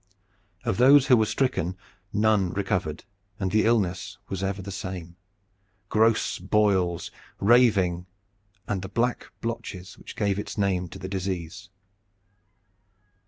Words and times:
Of 0.63 0.77
those 0.77 1.05
who 1.05 1.15
were 1.17 1.27
stricken 1.27 1.77
none 2.11 2.49
recovered, 2.53 3.03
and 3.39 3.51
the 3.51 3.65
illness 3.65 4.17
was 4.29 4.41
ever 4.41 4.59
the 4.59 4.71
same 4.71 5.15
gross 5.89 6.39
boils, 6.39 7.11
raving, 7.39 8.07
and 8.67 8.81
the 8.81 8.89
black 8.89 9.31
blotches 9.41 9.99
which 9.99 10.15
gave 10.15 10.39
its 10.39 10.57
name 10.57 10.87
to 10.87 10.97
the 10.97 11.07
disease. 11.07 11.69